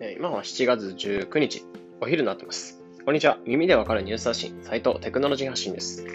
[0.00, 1.64] 今は7月19日、
[2.00, 2.80] お昼になってます。
[3.04, 3.38] こんにちは。
[3.44, 6.06] 耳でわかるニュース発信、斉藤テクノロジー発信です。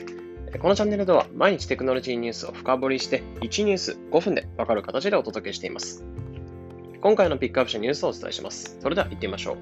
[0.62, 6.06] このチャンネルでは毎日テクノロジーニュースを深掘りして、1ニュース5分でわかる形でお届けしています。
[7.02, 8.78] 今回のピックアップしたニュースをお伝えします。
[8.80, 9.58] それでは行ってみましょう。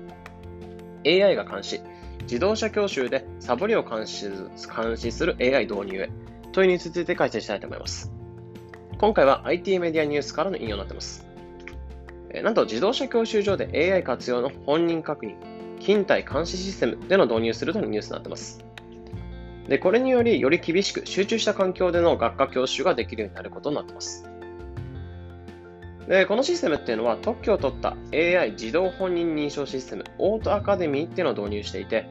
[1.09, 1.81] AI が監視、
[2.21, 6.11] 自動車教習でサボりを監視監視する AI 導入へ
[6.51, 8.11] というニュースについて解説したいと思います。
[8.99, 11.30] 今回は IT メディアニュースからの引用になっています。
[12.43, 15.35] なんと自動車教習所で AI 活用の本人確認、
[15.79, 18.63] 勤怠監視システムでの導入するというニュースになっています。
[19.67, 24.25] で、これにより、より厳しく集中した環境での学科教習ができるようになることになっています。
[26.07, 32.07] で、このシステムっていうのは特許を取った AI 自動本人認証システム、オートアカデミーっていうのを導入していて、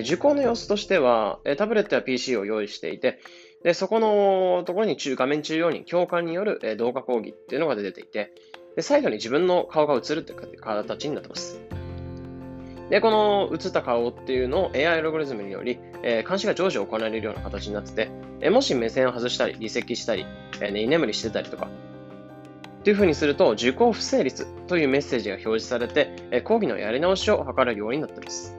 [0.00, 3.20] 受講の様子としては、タブレットや PC を用意していて、
[3.62, 8.32] でそこのところに中画面中央に教官による動画講義っていうのが出ていて、
[8.76, 11.60] で、最後に自分の顔が映るっていう形になってます。
[12.90, 20.26] で、この映った顔っていうのを AI アルゴリズムにより、えー、監視が常時行われるような形になってて、えー、もし目線を外したり、離席したり、
[20.60, 21.68] えー、居眠りしてたりとか、
[22.80, 28.56] っていうふうにすると、受講不成立というメッセージが表示されて、えー、講義のやり直しを図るようになっています。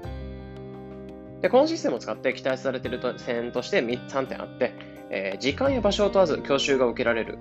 [1.41, 4.73] で、このシステムを使って期待されている点として3点あって、
[5.09, 7.37] えー、時間や場所を問わず教習が受けられる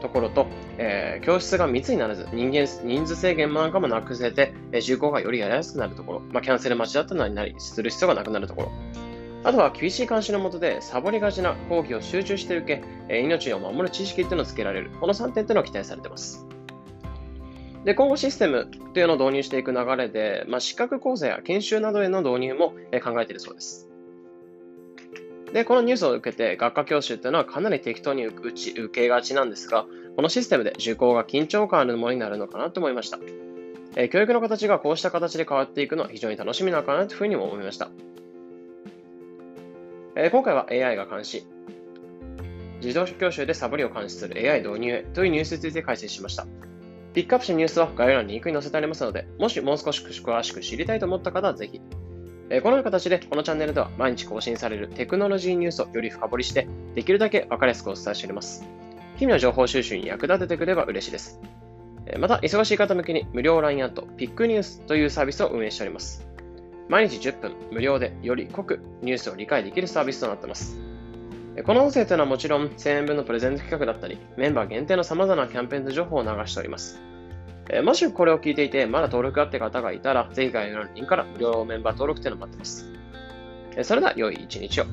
[0.00, 0.46] ところと、
[0.78, 8.72] えー、教室が密にならず、人間、人数制限なんかもなくせて、えー、受講がよりやりやすくなるところ、まあ、キャンセル待ちだったりなりする必要がなくなるところ、
[9.42, 14.90] あとは厳しい監視の下でサボりがちな講義を集中して受け、えー、命を守る知識っていうのをつけられる。
[15.00, 16.46] この3点っていうのが期待されています。
[17.84, 23.88] で、今後システムっていうのを導入していく流れで、まあ、資格講座や研修などへの導入も考えているそうです。
[25.52, 33.18] で、このニュースを受けて、学科教習っていうのはかなり適当に受ち受けがちなんですが、このシステムで受講が緊張感あるものになるのかなと思いました。
[33.96, 37.90] えー、教育の形がこうした形で変わっていくのは非常に楽しみなのかなというふうにも思いました。
[40.14, 41.44] えー、今回は AI が監視。
[42.80, 46.46] 自動教習でサボりを監視する AI 導入へというニュースについて解説しました。
[47.12, 51.80] ピックアップしたニュースは概要欄にリンクに載せてありますので、もしもう少し詳しく知りたいと思った方はぜひ
[52.50, 58.64] えこのような形で、このチャンネルでは毎日更新されるテクノロジーニュースをより深掘りして、できるだけ分かりやすくお伝えしております。
[59.16, 61.40] 日々の情報収集に役立ててくれば嬉しいです。
[62.18, 66.26] また、忙しい方向けに無料 LINE アット、ピックニュースというサービスを運営しております。
[66.88, 70.76] 毎日10分無料でより濃くニュースを理解できるサービスとなっています。
[71.64, 77.00] この音声というのはもちろん1000円分のプレゼント企画だったり、メンバー限定の様々なキャンペーンの情報を流しております。
[77.72, 82.90] えもしこれを聞いていて、まだ登録あって方がいたら、ぜひ概要欄から無料メンバー登録というのを待ってます。
[83.76, 84.84] えそれでは、良い一日を。